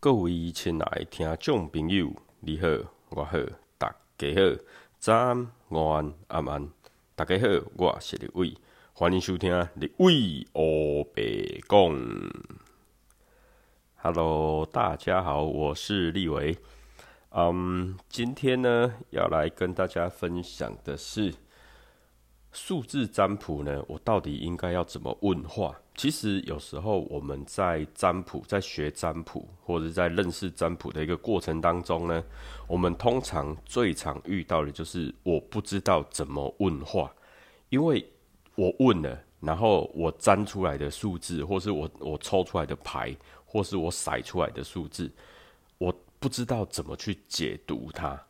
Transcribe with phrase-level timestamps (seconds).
[0.00, 2.68] 各位亲爱的听众朋友，你好，
[3.08, 3.36] 我好，
[3.76, 4.62] 大家好，
[5.00, 6.70] 早安、午安、晚安，
[7.16, 8.56] 大家好，我是李伟，
[8.92, 12.30] 欢迎收听李伟欧白讲。
[13.96, 16.56] Hello，大家好，我是立伟。
[17.30, 21.34] 嗯，今天呢，要来跟大家分享的是
[22.58, 25.74] 数字占卜呢，我到底应该要怎么问话？
[25.94, 32.22] 其实有时候我们在占卜、在学占卜或者在认识占卜的一个过程当中呢，
[32.66, 37.10] 我们通常最常遇到的就是我不知道怎么问话，
[37.68, 38.04] 因为
[38.56, 43.16] 我问了，然后我占出来的数字，或是我我抽出来的牌，
[43.46, 45.08] 或是我骰出来的数字，
[45.78, 48.20] 我不知道怎么去解读它。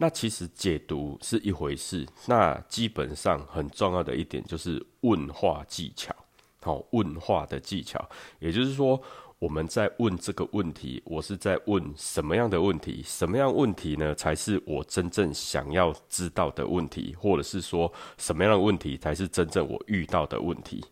[0.00, 6.14] 那其实解读是一回事，那基本上很重要的一点就是问话技巧。
[6.60, 8.08] 好，问话的技巧，
[8.38, 9.00] 也就是说，
[9.38, 13.02] 我们在问这个问题，我是在问什么样的问题？
[13.04, 14.14] 什么样问题呢？
[14.14, 20.84] 才是我真正想要知道的问题，或者是说，什么样的问题才是真正我遇到的问题？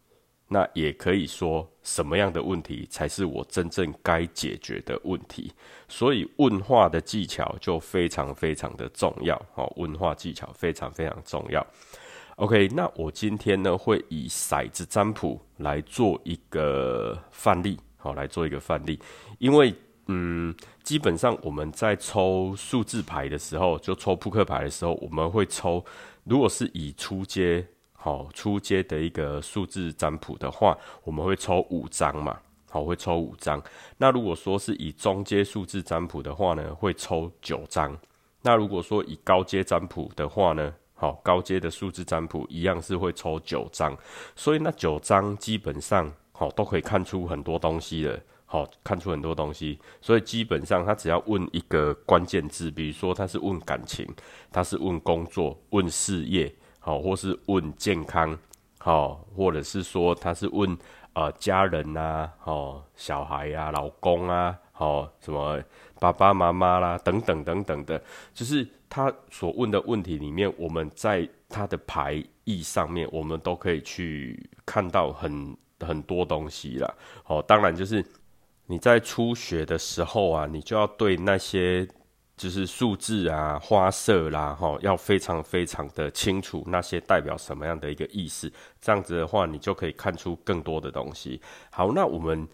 [0.48, 5.52] 那也可以说，什么样的问题才是我真正该解决的问题？
[5.89, 9.41] 所以，问话的技巧就非常非常的重要。
[9.55, 11.67] 好，问话技巧非常非常重要。
[12.36, 19.00] OK，那我今天呢会以骰子占卜来做一个范例，好来做一个范例，
[19.39, 19.74] 因为
[20.08, 25.84] 嗯，基本上我们在抽数字牌的时候，就抽扑克牌的时候，我们会抽，
[26.24, 27.67] 如果是以出街
[28.06, 32.38] 好初阶的一个数字占卜的话，我们会抽五张嘛，
[32.70, 33.60] 好会抽五张。
[33.98, 37.98] 那如果说是以中阶数字占卜的话呢，会抽九张。
[38.42, 40.72] 那如果说以高阶占卜的话呢？
[40.94, 43.98] 好，高阶的数字占卜一样是会抽九张，
[44.36, 48.16] 所以那九张基本上好都可以看出很多东西了。
[48.44, 54.06] 好，看出很多东西，所以基本上他只要问一个关键字，比如说他是问感情，
[54.52, 56.54] 他是问工作，问事业，
[56.87, 58.39] 好，或是问健康，
[58.79, 60.79] 好，或者是说他是问
[61.14, 65.61] 呃家人呐，好，小孩呀，老公啊，好，什么
[65.98, 68.01] 爸爸妈妈啦，等等等等的，
[68.33, 68.64] 就是。
[68.89, 76.95] 他所问的问题里面，我们在他的牌意上面，我们都可以去看到很很多东西啦。
[77.27, 78.02] 哦，当然就是
[78.67, 81.86] 你在初学的时候啊，你就要对那些
[82.36, 88.52] 就是数字啊、花色啦，哈，要非常非常的清楚那些代表什么样的一个意思。
[88.80, 91.41] 这样子的话，你就可以看出更多的东西。
[91.70, 92.46] 好，那我们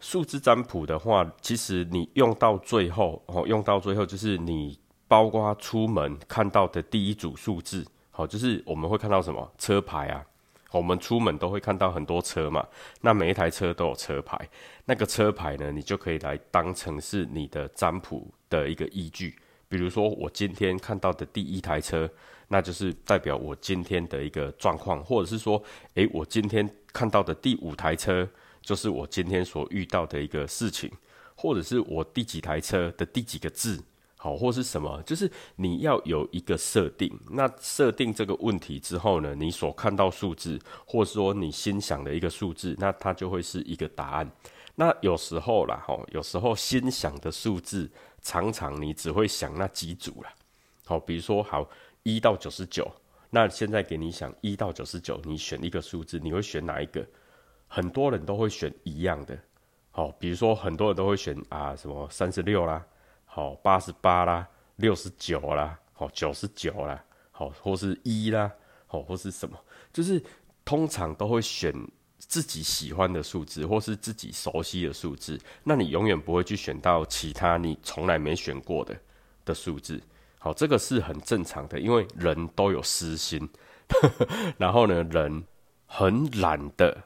[0.00, 4.78] 数字占卜的话，其实你用到最后，哦，用到最后就是你。
[5.10, 10.22] 包括出门看到的第一组数字，好，就是我们会看到什么车牌啊？
[10.70, 12.62] 我们出门都会看到很多车嘛，
[13.00, 14.38] 那每一台车都有车牌，
[14.84, 19.36] 那个车牌呢，你就可以来当成是你的占卜的一个依据。
[19.68, 22.08] 比如说，我今天看到的第一台车，
[22.48, 25.62] 那就是代表我今天的一个状况，或者是说，
[25.94, 28.26] 诶，我今天看到的第五台车，
[28.62, 30.90] 就是我今天所遇到的一个事情，
[31.34, 33.82] 或者是我第几台车的第几个字。
[34.20, 37.08] 好，或是什么，就是你要有一个设定。
[37.30, 44.28] 那设定这个问题之后呢，你所看到数字，或者说你心想的一个数字，那它就会是一个答案。
[44.74, 47.88] 那有时候啦，哈，有时候心想的数字，
[48.22, 50.32] 常常你只会想那几组啦。
[50.84, 51.68] 好，比如说，好
[52.02, 52.90] 一到九十九，
[53.30, 57.06] 那现在给你想一到九十九，你选一个数字，你会选哪一个？
[57.66, 59.38] 很多人都会选一样的。
[59.90, 62.84] 好，比如说很多人都会选啊，什么三十六啦。
[63.24, 68.50] 好，八十八啦，六十九啦，好，九十九啦，好，或是一啦，
[68.86, 69.58] 好，或是什么，
[69.92, 70.22] 就是
[70.64, 71.74] 通常都会选
[72.28, 75.40] 自己喜欢的数字，或是自己熟悉的数字。
[75.64, 78.94] 那你永远不会去选到其他你从来没选过的
[79.44, 80.00] 的数字。
[80.38, 83.48] 好，这个是很正常的，因为人都有私心，
[84.56, 85.42] 然后呢，人
[85.86, 86.96] 很懒的，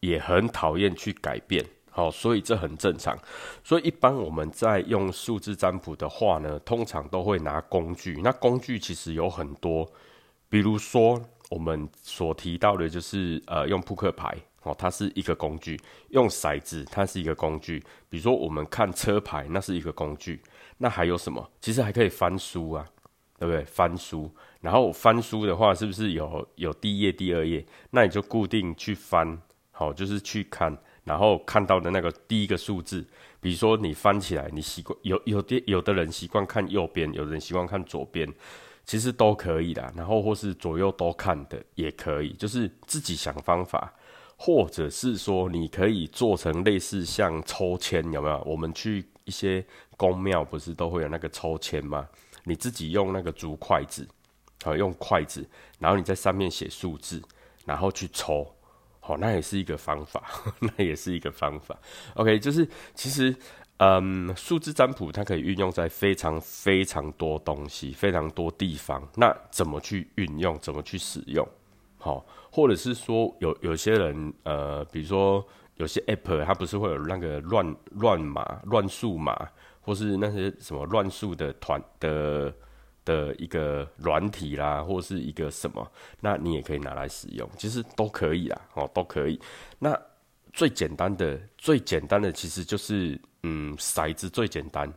[0.00, 1.64] 也很讨厌去改变。
[1.90, 3.18] 好，所以这很正常。
[3.62, 8.20] 所以一般我们在用数字占卜的话呢，通常都会拿工具。
[8.22, 9.90] 那工具其实有很多，
[10.48, 15.76] 比如说我们所提到的，就是呃，用扑克牌，哦，它是一个工具；
[16.10, 17.82] 用骰子，它是一个工具。
[18.08, 20.40] 比如说我们看车牌，那是一个工具。
[20.78, 21.50] 那还有什么？
[21.60, 22.86] 其实还可以翻书啊，
[23.38, 23.64] 对不对？
[23.64, 24.30] 翻书，
[24.60, 27.64] 然后翻书的话，是不是有有第一页、第二页？
[27.90, 30.76] 那你就固定去翻，好，就是去看。
[31.04, 33.04] 然后看到的那个第一个数字，
[33.40, 38.32] 比如说你翻起来，你习惯有有的有的人习惯看右边，有的人习惯看左边，
[38.84, 39.92] 其实都可以的。
[39.96, 43.92] 然后或是左右都看的也可以，就是自己想方法，
[44.44, 48.42] 或者是说你可以做成类似像抽签，有没有？
[48.44, 49.64] 我们去一些
[49.96, 52.08] 宫庙不是都会有那个抽签吗？
[52.42, 54.04] 你自己用那个竹筷子，
[54.64, 55.48] 好用筷子，
[55.78, 57.22] 然后你在上面写数字，
[57.64, 58.52] 然后去抽，
[58.98, 60.20] 好，那也是一个方法，
[60.58, 61.78] 那也是一个方法。
[62.14, 63.32] OK，就是其实。
[63.78, 69.02] 嗯，数字占卜它可以运用在非常非常多东西、非常多地方。
[69.16, 70.56] 那怎么去运用？
[70.60, 71.44] 怎么去使用？
[72.02, 75.46] 好，或者是说有有些人，呃，比如说
[75.76, 79.48] 有些 app 它不是会有那个乱乱码、乱数码，
[79.80, 82.52] 或是那些什么乱数的团的
[83.04, 85.90] 的一个软体啦，或是一个什么，
[86.20, 89.40] 那你也可以拿来使用，其实都可以啦，哦，都可以。
[89.78, 89.96] 那
[90.52, 93.20] 最简单的、最简单的，其实就是。
[93.44, 94.88] 嗯，骰子最简单，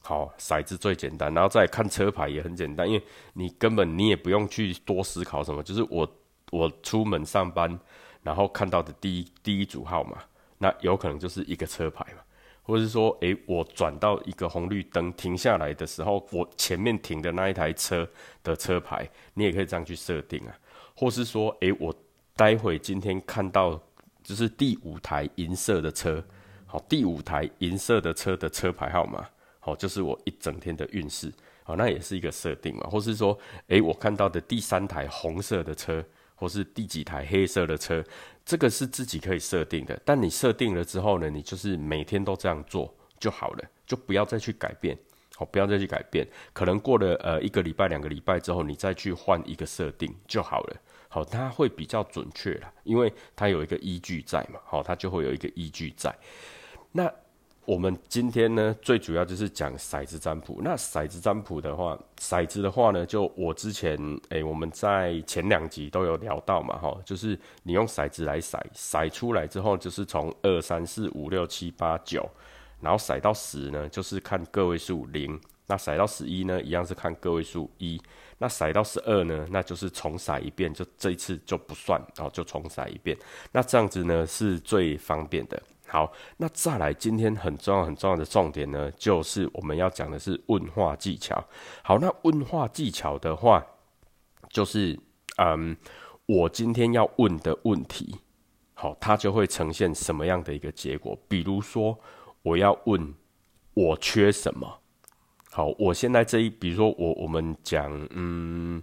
[0.00, 3.04] 好，骰子最简单，然后再看车牌也很简单，因为
[3.34, 6.10] 你根本你也不用去多思考什么，就是我
[6.50, 7.78] 我出门上班，
[8.22, 10.18] 然后看到的第一第一组号码，
[10.58, 12.22] 那有可能就是一个车牌嘛，
[12.62, 18.08] 或者是说，诶，我转到一个红绿灯停下来的时候，我前面停的那一台车
[18.42, 20.58] 的车牌，你也可以这样去设定啊，
[20.94, 21.94] 或是说，诶，我
[22.36, 23.80] 待会今天看到
[24.22, 26.22] 就是第五台银色的车。
[26.66, 31.32] 好，第五台银色的车的车牌号码，好，就是我一整天的运势，
[31.64, 33.36] 好，那也是一个设定嘛，或是说，
[33.66, 36.00] 诶，我看到的第三台红色的车，
[36.40, 38.02] 或是第几台黑色的车，
[38.46, 40.00] 这个是自己可以设定的。
[40.06, 44.96] 但你设定了之后呢，你就是每天都这样做就好了，就不要再去改变，
[45.36, 46.26] 好，不要再去改变。
[46.54, 50.76] 可能过了呃一个礼拜、两个礼拜之后，你再去换一个设定就好了。
[51.08, 56.16] 好，它会比较准确啦，因为它有一个依据在嘛，好，它就会有一个依据在。
[56.92, 57.12] 那
[57.70, 60.60] 我们今天呢，最主要就是讲骰子占卜。
[60.60, 63.96] 那骰子占卜的话，骰子的话呢，就我之前
[64.30, 72.28] 诶，我们在前两集都有聊到嘛，哈，就是你用骰子来骰，骰出来之后，就是从二三四五六七八九，
[72.80, 75.38] 然后骰到十呢，就是看个位数零；
[75.68, 77.96] 那骰到十一呢，一样是看个位数一；
[78.38, 83.16] 那骰到十二呢，那就是重骰一遍，就这一次就不算，然后就重骰一遍。
[83.52, 85.62] 那这样子呢，是最方便的。
[85.90, 91.44] 好，那再来，今天很重要、很重要的重点呢，就是我们要讲的是问话技巧。
[91.82, 93.66] 好，那问话技巧的话，
[94.48, 94.96] 就是
[95.38, 95.76] 嗯，
[96.26, 98.20] 我今天要问的问题，
[98.74, 101.18] 好，它就会呈现什么样的一个结果？
[101.26, 101.98] 比如说，
[102.42, 103.12] 我要问
[103.74, 104.78] 我缺什么？
[105.50, 108.80] 好，我现在这一，比如说我我们讲嗯，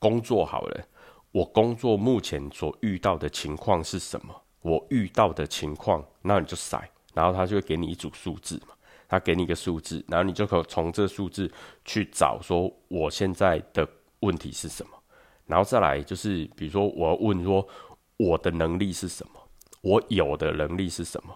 [0.00, 0.84] 工作好了，
[1.30, 4.34] 我工作目前所遇到的情况是什么？
[4.68, 6.82] 我遇到的情况，那你就筛，
[7.14, 8.74] 然后他就会给你一组数字嘛，
[9.08, 11.50] 他给你一个数字，然后你就可从这数字
[11.84, 13.88] 去找说我现在的
[14.20, 14.90] 问题是什么，
[15.46, 17.66] 然后再来就是比如说我问说
[18.18, 19.48] 我的能力是什么，
[19.80, 21.34] 我有的能力是什么，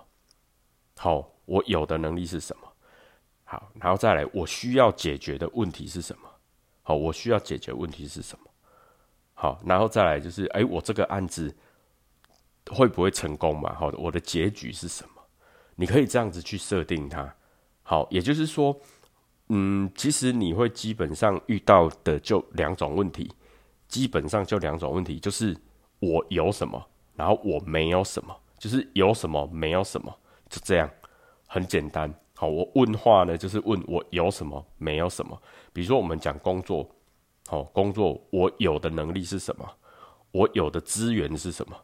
[0.96, 2.68] 好，我有的能力是什么，
[3.44, 6.28] 好，然后再来我需要解决的问题是什么，
[6.82, 8.50] 好，我需要解决问题是什么，
[9.34, 11.54] 好，然后再来就是哎，我这个案子。
[12.70, 13.74] 会不会成功嘛？
[13.74, 15.22] 好，我的结局是什么？
[15.74, 17.34] 你可以这样子去设定它。
[17.82, 18.78] 好，也就是说，
[19.48, 23.30] 嗯，其实你会基本上遇到的就两种问题，
[23.88, 25.56] 基本上就两种问题，就是
[25.98, 26.82] 我有什么，
[27.16, 30.14] 然后我没有什么，就是有什么没有什么，
[30.48, 30.88] 就这样，
[31.48, 32.12] 很简单。
[32.34, 35.40] 好，我问话呢，就是问我有什么没有什么。
[35.72, 36.88] 比如说我们讲工作，
[37.46, 39.68] 好，工作我有的能力是什么？
[40.30, 41.76] 我有的资源是什么？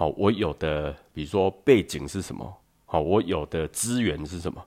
[0.00, 2.56] 好，我有的，比如说背景是什么？
[2.86, 4.66] 好，我有的资源是什么？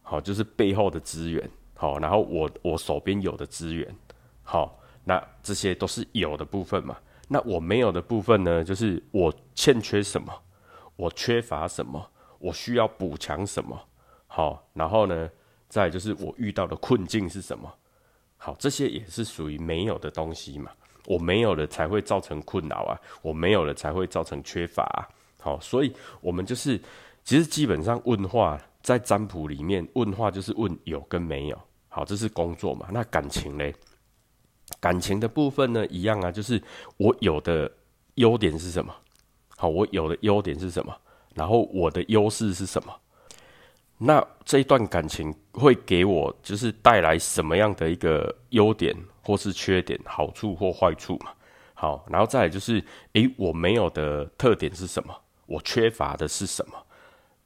[0.00, 1.50] 好，就是背后的资源。
[1.74, 3.94] 好，然后我我手边有的资源，
[4.42, 6.96] 好，那这些都是有的部分嘛。
[7.28, 8.64] 那我没有的部分呢？
[8.64, 10.32] 就是我欠缺什么？
[10.96, 12.10] 我缺乏什么？
[12.38, 13.78] 我需要补强什么？
[14.28, 15.28] 好，然后呢，
[15.68, 17.70] 再就是我遇到的困境是什么？
[18.38, 20.70] 好，这些也是属于没有的东西嘛。
[21.06, 25.08] 我没有了才会造成困扰啊，我没有了才会造成缺乏啊。
[25.40, 26.80] 好，所以我们就是，
[27.24, 31.58] 其实基本上问话在占卜里面问话就是问有跟没有。
[31.88, 32.88] 好，这是工作嘛？
[32.92, 33.74] 那感情嘞？
[34.80, 36.62] 感情的部分呢，一样啊，就是
[36.98, 37.70] 我有的
[38.16, 38.94] 优点是什么？
[39.56, 40.94] 好，我有的优点是什么？
[41.34, 42.94] 然后我的优势是什么？
[43.96, 48.94] 那这一段感情会给我就是带来什么样的一个优点
[49.28, 51.30] 或是缺点、好处或坏处嘛？
[51.74, 52.82] 好，然后再来就是，
[53.12, 55.14] 诶，我没有的特点是什么？
[55.44, 56.74] 我缺乏的是什么？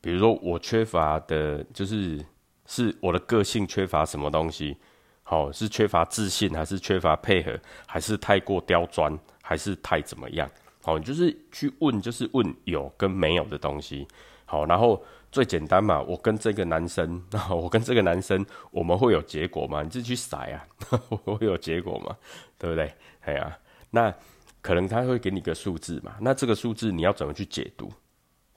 [0.00, 2.24] 比如说，我缺乏的就是
[2.66, 4.76] 是我的个性缺乏什么东西？
[5.24, 10.48] 好，是缺乏自信，还是缺乏配合，还是太过刁钻，还是太怎么样？
[10.84, 14.06] 好，你就是去问，就是问有跟没有的东西。
[14.44, 17.20] 好，然后最简单嘛，我跟这个男生，
[17.50, 19.82] 我跟这个男生，我们会有结果吗？
[19.82, 20.64] 你自己去筛啊，
[21.24, 22.14] 会有结果吗？
[22.58, 22.94] 对不对？
[23.22, 23.58] 哎呀，
[23.90, 24.14] 那
[24.60, 27.90] 可能他会给你个数字嘛，那这个数字你要怎么去解读？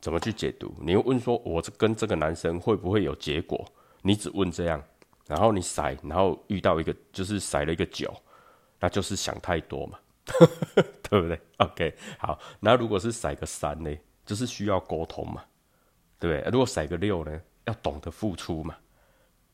[0.01, 0.75] 怎么去解读？
[0.81, 3.65] 你问说，我这跟这个男生会不会有结果？
[4.01, 4.83] 你只问这样，
[5.27, 8.13] 然后你筛，然后遇到一个就是筛了一个九，
[8.81, 9.97] 那就是想太多嘛。
[11.09, 12.37] 对不对？OK，好。
[12.59, 15.43] 那如果是甩个三呢，就是需要沟通嘛，
[16.19, 16.41] 对？
[16.51, 18.75] 如果甩个六呢，要懂得付出嘛。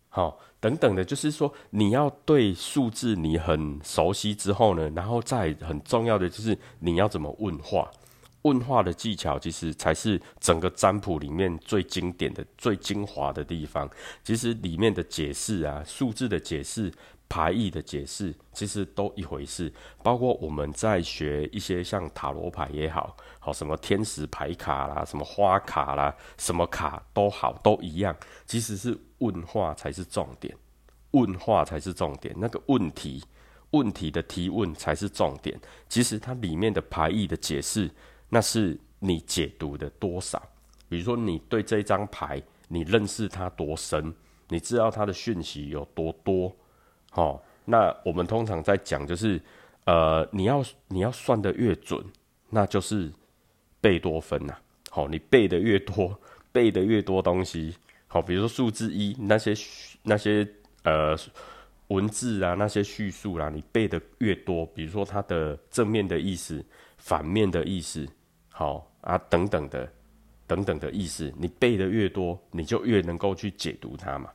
[0.10, 7.89] 好，等等的，就是说你要对数字你很熟悉之后呢，然后再很重要的就是你要怎么问话，
[8.41, 13.89] 问话的技巧其实才是整个占卜里面最经典的、最精华的地方。
[14.24, 16.91] 其实里面的解释啊，数字的解释。
[17.31, 19.71] 牌意的解释其实都一回事，
[20.03, 28.13] 包括我们在学一些像塔罗牌也好，好什么天使牌卡啦，什么花卡啦，什么卡都好，都一样。
[28.45, 30.53] 其实是问话才是重点，
[31.11, 32.35] 问话才是重点。
[32.38, 33.23] 那个问题，
[33.69, 35.57] 问题的提问才是重点。
[35.88, 37.89] 其实它里面的牌意的解释，
[38.27, 40.38] 那是你解读的多少。
[40.89, 44.13] 比如说，你对这张牌，你认识它多深，
[44.50, 46.53] 你知道它的讯息有多多。
[47.13, 49.39] 好，那我们通常在讲，就是
[49.84, 52.01] 呃，你要你要算的越准，
[52.50, 53.12] 那就是
[53.82, 54.56] 贝多芬呐。
[54.89, 56.18] 好，你背的越多，
[56.53, 57.75] 背的越多东西，
[58.08, 59.53] 好，比如说数字一那些
[60.03, 60.48] 那些
[60.84, 61.15] 呃
[61.88, 66.63] 文字啊，那些叙述啦，你背的越多，比如说它的正面的意思、
[66.98, 68.08] 反面的意思，
[68.50, 69.91] 好啊等等的
[70.48, 74.30] 等等的意思，你背的越多，你就越能够去解读它嘛。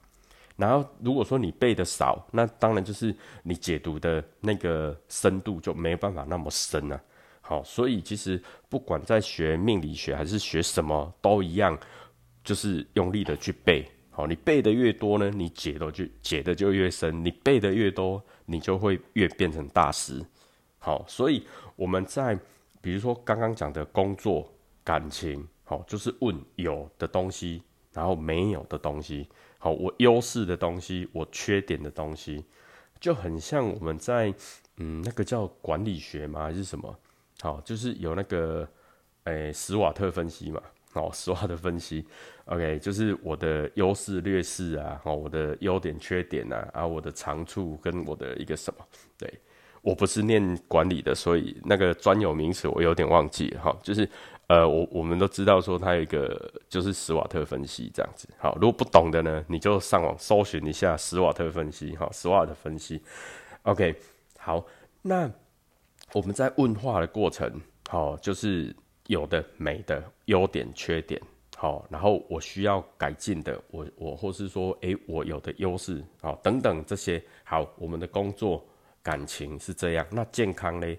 [0.56, 6.98] 然后，如果说你背的少，那当然就是你解读的那个深度就没有办法那么深了。
[7.42, 11.78] 好，所以其实不管在学命理学还是学什么都一样，
[12.42, 13.86] 就是用力的去背。
[14.10, 20.24] 好，你背的越多呢，你解的就解的就越深；你背的越多，你就会越变成大师。
[20.78, 21.46] 好，所以
[21.76, 22.36] 我们在
[22.80, 24.50] 比如说刚刚讲的工作、
[24.82, 29.28] 感情，好，就是问有的东西，然后没有的东西。
[29.66, 32.44] 好，我优势的东西，我缺点的东西，
[33.00, 34.32] 就很像我们在
[34.76, 36.44] 嗯，那个叫管理学吗？
[36.44, 36.96] 还是什么？
[37.40, 38.68] 好，就是有那个
[39.24, 40.62] 诶，史瓦特分析嘛。
[40.92, 42.06] 哦，史瓦特分析
[42.44, 48.86] ，OK，就是我的优势劣势啊，哦，我的优点缺点啊，啊，我的长处跟我的一个什么？
[49.18, 49.28] 对，
[49.82, 54.08] 我不是念管理的，所以那个专有名词我有点忘记哈，就是。
[54.48, 58.28] 呃，我我们都知道说它有一个就是史瓦特分析这样子。
[58.38, 61.96] 好，如果不懂的呢，你就上网搜寻一下史瓦特分析。
[61.96, 63.02] 哈，史瓦特分析。
[63.62, 63.96] OK，
[64.38, 64.64] 好，
[65.02, 65.28] 那
[66.12, 68.72] 我们在问话的过程，好，就是
[69.08, 71.20] 有的没的优点缺点，
[71.56, 78.64] 好，然后我需要改进的，我我或是说，诶，我有的优势，好，等等这些，好，我们的工作
[79.02, 80.96] 感情是这样，那健康嘞？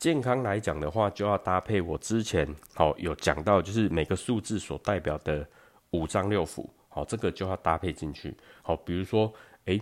[0.00, 5.46] 健康来讲的话，就要搭配我之前好有讲到，就是每个数字所代表的
[5.92, 8.34] 五脏六腑，好，这个就要搭配进去。
[8.60, 9.32] 好，比如说，
[9.64, 9.80] 诶，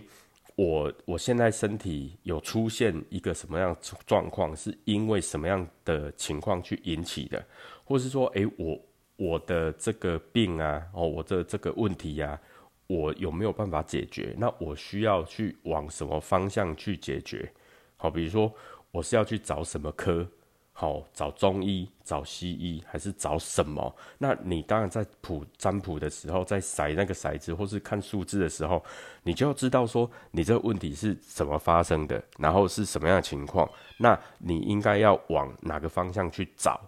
[0.55, 7.43] 我我现在身体有出现一个什么样状况，是因为什么样的情况去引起的，
[7.83, 8.79] 或是说，诶，我
[9.17, 12.39] 我的这个病啊，哦，我的这个问题呀，
[12.87, 14.33] 我有没有办法解决？
[14.37, 17.51] 那我需要去往什么方向去解决？
[17.97, 18.53] 好，比如说。
[18.93, 20.25] 我是要去找什么科？
[20.71, 23.95] 好，找中医、找西医，还是找什么？
[24.19, 28.83] 那你当然在卜占卜的时候，在骰那个骰子，或是看数字的时候，
[29.23, 33.67] 你就要知道说你这个问题是怎么发生的，然后是什么样的情况。
[33.97, 36.79] 那你应该要往哪个方向去找？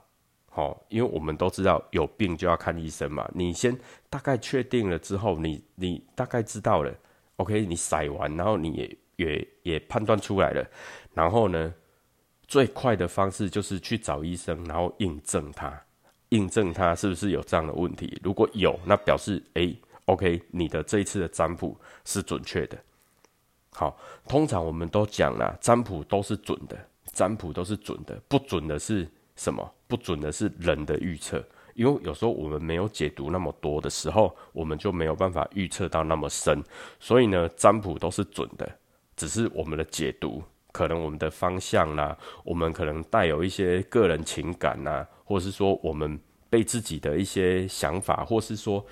[0.52, 3.28] 好，因为我们都知道有病就要看医生嘛。
[3.34, 3.76] 你先
[4.12, 6.94] 大概确定了之后，你你大概知道了
[7.38, 7.66] ，OK？
[7.66, 10.68] 你骰完，然后你也也也判断出来了，
[11.16, 11.74] 然后呢？
[12.48, 15.74] 最快的方式就是去找医生，然后印证他，
[16.30, 18.20] 印证他是不是有这样的问题。
[18.24, 19.75] 如果有，那表示诶
[20.06, 22.78] o k 你的这一次的占卜是准确的。
[23.72, 23.98] 好，
[24.28, 26.78] 通常我们都讲了，占卜都是准的，
[27.12, 29.70] 占卜都是准的，不准的是什么？
[29.88, 36.64] 不准的是人的预测，因为有时候我们没有解读那么多的时候，我们就没有办法预测到那么深。
[37.00, 38.80] 所以呢，占卜都是准的，
[39.16, 40.42] 只是我们的解读。
[40.75, 48.86] 可能我们的方向啦，我们可能带有一些个人情感呐，或是说我们被自己的一些想法，或是说，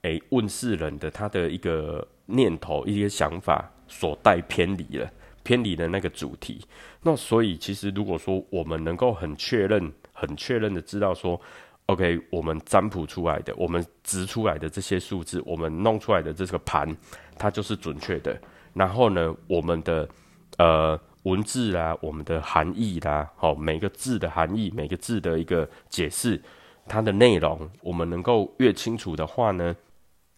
[0.00, 5.12] 诶问世人的他的一个念头、一些想法所带偏离了，
[5.42, 6.64] 偏离了那个主题。
[7.02, 11.38] 那所以其实如果说我们能够很确认、很确认的知道说
[11.84, 16.96] ，OK，我们占卜出来的，我们植出来的这些数字，我们弄出来的这个盘，
[17.36, 18.40] 它就是准确的。
[18.72, 20.08] 然后呢，我们的
[20.56, 26.40] 呃文字啦，我们的含义啦，好，每个字的含义，每个字的一个解释，
[26.86, 29.74] 它的内容，我们能够越清楚的话呢，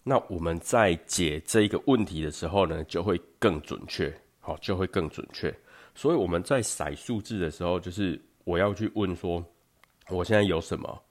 [0.02, 5.54] 那我们在解这一个问题的时候呢，就会更准确，好，就会更准确。
[5.94, 9.44] 所以我们在筛数字的时候，就是我要去问说，
[10.08, 11.02] 我现在有什么，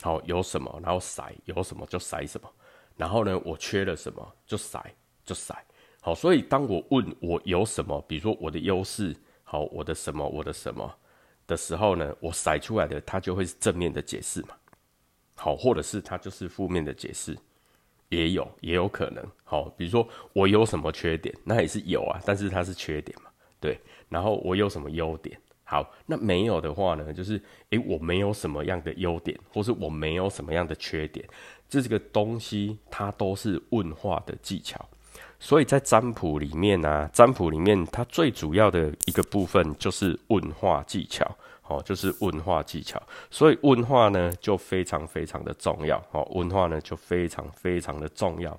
[0.00, 2.48] 好有什么，然后筛有什么就筛什么，
[2.96, 4.80] 然后呢，我缺了什么就筛
[5.24, 5.56] 就筛，
[6.04, 10.94] 好，所以当我问我有什么，比如说我的优势，好我的什么我的什么
[11.46, 14.48] 的时候呢，我筛出来的它就会是正面的解释嘛，
[15.34, 17.34] 好，或者是它就是负面的解释，
[18.10, 23.80] 也有也有可能，好，比如说我有什么缺点，那也是有啊，但是它是缺点嘛，对。
[24.10, 25.40] 然后我有什么优点？
[25.64, 27.14] 好，那没有的话呢？
[27.14, 31.26] 就是诶，我没有什么样的优点，或是我没有什么样的缺点，
[31.66, 34.86] 这个东西它都是问话的技巧。
[35.38, 41.24] 所以在占卜里面呢，占卜里面它最主要的一个部分就是问话技巧，
[41.68, 43.02] 哦，就是问话技巧。
[43.30, 48.58] 所以问话呢就非常非常的重要，哦，问话呢就非常非常的重要。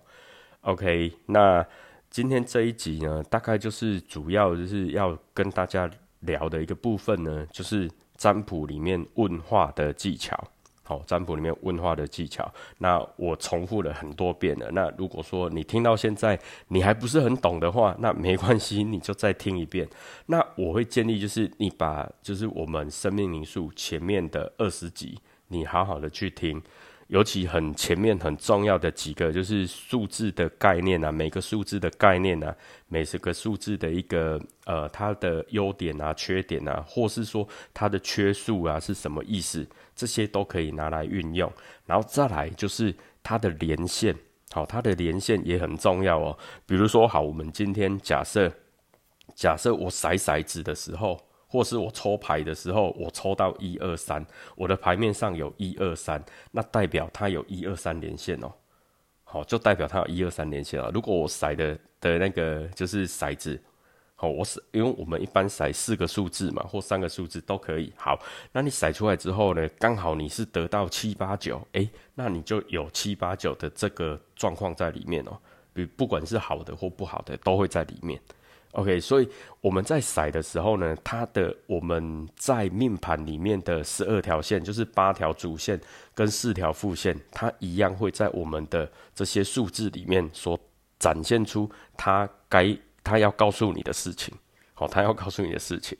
[0.61, 1.65] OK，那。
[2.11, 5.89] 今天这一集呢，大概就是主要就是要跟大家
[6.21, 10.41] 聊的一个部分呢，就是占卜里面问话的技巧。
[10.87, 14.69] 好，占卜里面问话的技巧，那我重复了很多遍了。
[14.71, 19.89] 那如果说你听到现在你还不是很懂的话，那没关系，你就再听一遍。
[20.27, 26.61] 那我会建议就是你把就是我们生命灵数前面的二十集，你好好的去听。
[27.07, 32.55] 尤其很前面很重要的几个，就是数字的概念啊，每个数字的概念啊，
[32.87, 39.63] 每十个数字的一个呃，它的优点啊、缺点啊，或是说它的缺数啊是什么意思，
[39.95, 41.51] 这些都可以拿来运用。
[41.85, 44.15] 然后再来就是它的连线，
[44.51, 46.37] 好，它的连线也很重要哦。
[46.65, 48.51] 比如说，好，我们今天假设，
[49.33, 51.19] 假设我骰骰子的时候。
[51.47, 58.51] 或是我抽牌的时候，我抽到一二三，我的牌面上有一二三，那代表它有一二三连线哦。
[59.23, 60.91] 好，就代表它有一二三连线了。
[60.91, 63.61] 如果我骰的的那个就是骰子，
[64.17, 67.91] 好，我是，因为我们一般骰四个数字嘛，或三个数字都可以。
[67.97, 68.17] 好，
[68.53, 75.37] 那你骰出来之后呢，刚好你是得到七八九，诶，那你就有七八九的这个状况在里面哦。
[75.73, 78.17] 比不管是好的或不好的，都会在里面。
[78.71, 79.27] OK，所以
[79.59, 85.77] 我们在骰的时候呢，它的我们在命盘里面的十二条线，就是八条主线
[86.13, 90.57] 跟四条副线，它一样会在我们的这些数字里面所
[90.97, 94.33] 展现出它该他要告诉你的事情。
[94.73, 95.97] 好，他要告诉你的事情。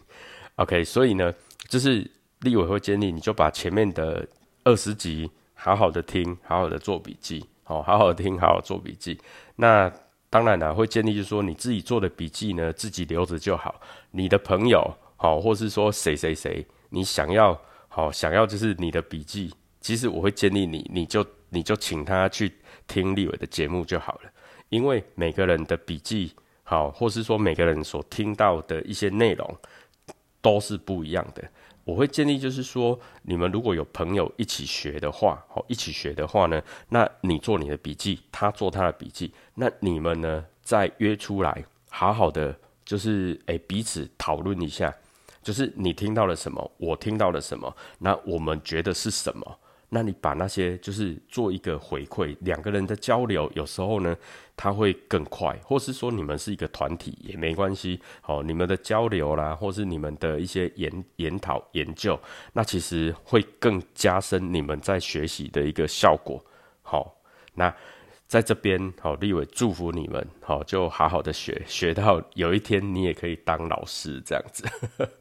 [0.55, 1.33] OK，所以呢，
[1.69, 4.27] 就是立委会建议你就把前面的
[4.65, 7.45] 二十集好好的听，好好的做笔记。
[7.63, 9.17] 好，好好听，好好做笔记。
[9.55, 9.89] 那。
[10.27, 13.79] 当然了，会建议就是说，你自己做的笔记呢，自己留着就好。
[14.11, 22.51] 你的朋友，好，或是说谁谁谁，你想要好想要就是你的笔记，其实我会建议你，你就你就请他去
[22.85, 24.31] 听立委的节目就好了。
[24.67, 26.33] 因为每个人的笔记，
[26.67, 29.57] 好，或是说每个人所听到的一些内容，
[30.41, 31.47] 都是不一样的。
[31.83, 44.91] 我会建议，就是说，你们如果有朋友一起学的话，好，一起学的话呢，那你做你的笔记，他做他的笔记，那你们呢再约出来，好好的，就是诶彼此讨论一下，
[45.43, 49.59] 就是你听到了什么，我听到了什么，那我们觉得是什么。
[49.89, 54.15] 那你把那些就是做一个回馈，两个人的交流，有时候呢，
[54.55, 62.19] 他会更快，或是说你们是一个团体也没关系，好，你们的交流啦，或是你们的一些研研讨研究，
[62.53, 66.43] 那其实会更加深你们在学习的一个效果。
[66.81, 67.15] 好，
[67.53, 67.73] 那。
[68.27, 74.65] 在这边，好，立伟祝福你们，好，就好好的学，学到有一天你也可以当老师这样子。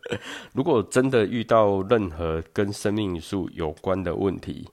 [0.54, 4.68] 如果真的遇到任何跟生命数有关的问题，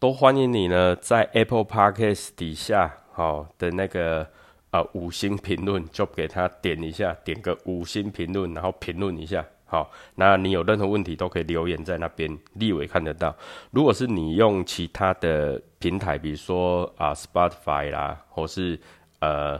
[0.00, 4.28] 都欢迎你呢，在 Apple Podcast 底下，好的那个
[4.72, 9.46] 呃五星评论，就给他点一下，点个五星评论，然后评论一下。
[9.70, 13.32] 好，那你有任何问题都可以留言在那边，立伟看得到。
[13.70, 18.76] 如果是你用其他的平台，比如说啊 Spotify 啦，或是
[19.20, 19.56] 呃，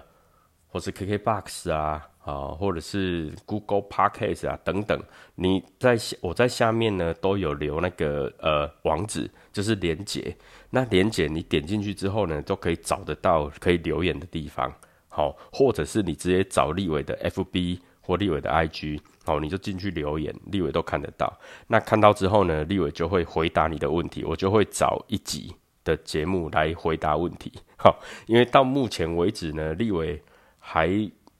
[0.66, 5.01] 或是 KKBox 啊，啊，或者是 Google Podcast 啊等等，
[5.37, 10.37] 你在我在下面呢都有留那个呃网址，就是连接。
[10.70, 14.75] 那连接你点进去之后呢，都可以找得到可以留言的地方。
[15.09, 19.01] 好，或者是你直接找立伟的 FB 或立伟的 IG。
[19.31, 21.33] 好，你就进去留言，立伟都看得到。
[21.69, 27.53] 那看到之后呢，立伟就会回答你的问题，我就会找一集的节目来回答问题。
[27.77, 30.21] 好，因为到目前为止呢，立伟
[30.59, 30.88] 还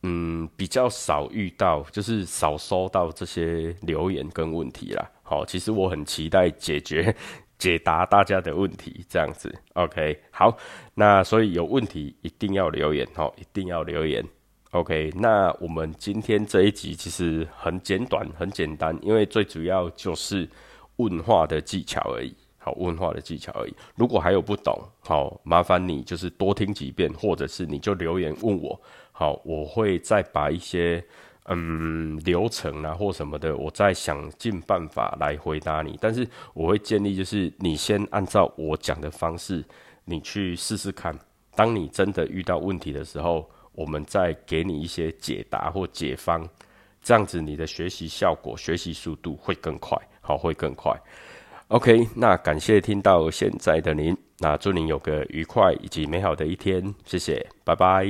[0.05, 5.11] 嗯比较少遇到，就是少收到这些留言跟问题啦。
[5.25, 7.13] 好，其实我很期待解决
[7.59, 9.53] 解答大家的问题，这样子。
[9.73, 10.57] OK，好，
[10.95, 14.25] 那所以有问题一定要留言，好，一定要留言。
[14.73, 20.49] OK，那我们今天这一集其实很简短、很简单，因为最主要就是
[20.97, 22.33] 问话的技巧而已。
[22.57, 23.75] 好，问话的技巧而已。
[23.97, 28.81] 如果还有不懂，好，麻烦你就是多听几遍，或者是你就留言问我。
[29.11, 31.05] 好，我会再把一些
[31.47, 35.99] 嗯流程啊或什么的，我再想尽办法来回答你。
[36.01, 39.65] 但是我会建议就是你先按照我讲的方式，
[40.05, 41.19] 你去试试看。
[41.57, 43.51] 当你真的遇到问题的时候，
[43.81, 46.47] 我们再给你一些解答或解方，
[47.03, 50.95] 这样子你的学习效果、学习速度会更快，好，会更快。
[51.69, 58.05] OK，那感谢听到现在的您，那祝您有个愉快以及美好的一天，谢谢，拜拜。